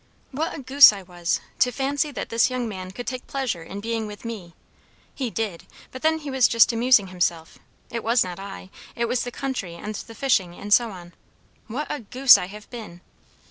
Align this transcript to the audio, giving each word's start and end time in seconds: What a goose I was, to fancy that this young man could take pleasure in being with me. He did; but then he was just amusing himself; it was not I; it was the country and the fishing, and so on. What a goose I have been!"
What 0.31 0.55
a 0.55 0.59
goose 0.59 0.91
I 0.91 1.03
was, 1.03 1.39
to 1.59 1.71
fancy 1.71 2.09
that 2.09 2.29
this 2.29 2.49
young 2.49 2.67
man 2.67 2.89
could 2.89 3.05
take 3.05 3.27
pleasure 3.27 3.61
in 3.61 3.81
being 3.81 4.07
with 4.07 4.25
me. 4.25 4.55
He 5.13 5.29
did; 5.29 5.67
but 5.91 6.01
then 6.01 6.17
he 6.17 6.31
was 6.31 6.47
just 6.47 6.73
amusing 6.73 7.09
himself; 7.09 7.59
it 7.91 8.03
was 8.03 8.23
not 8.23 8.39
I; 8.39 8.71
it 8.95 9.05
was 9.05 9.23
the 9.23 9.31
country 9.31 9.75
and 9.75 9.93
the 9.93 10.15
fishing, 10.15 10.55
and 10.55 10.73
so 10.73 10.89
on. 10.89 11.13
What 11.67 11.85
a 11.87 11.99
goose 11.99 12.35
I 12.35 12.47
have 12.47 12.67
been!" 12.71 13.01